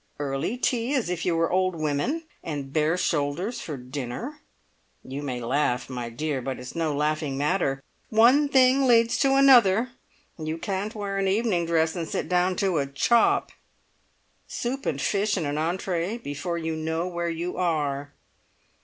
Early 0.17 0.57
tea, 0.57 0.95
as 0.95 1.11
if 1.11 1.27
you 1.27 1.35
were 1.35 1.51
old 1.51 1.75
women, 1.79 2.23
and 2.43 2.73
bare 2.73 2.97
shoulders 2.97 3.61
for 3.61 3.77
dinner. 3.77 4.39
You 5.03 5.21
may 5.21 5.39
laugh, 5.41 5.91
my 5.91 6.09
dear, 6.09 6.41
but 6.41 6.57
it's 6.59 6.75
no 6.75 6.91
laughing 6.91 7.37
matter. 7.37 7.83
One 8.09 8.49
thing 8.49 8.87
leads 8.87 9.19
to 9.19 9.35
another. 9.35 9.91
You 10.39 10.57
can't 10.57 10.95
wear 10.95 11.19
an 11.19 11.27
evening 11.27 11.67
dress 11.67 11.95
and 11.95 12.07
sit 12.09 12.27
down 12.27 12.55
to 12.55 12.79
a 12.79 12.87
chop. 12.87 13.51
Soup 14.47 14.87
and 14.87 14.99
fish 14.99 15.37
and 15.37 15.45
an 15.45 15.59
entree 15.59 16.17
before 16.17 16.57
you 16.57 16.75
know 16.75 17.05
where 17.07 17.29
you 17.29 17.57
are. 17.57 18.11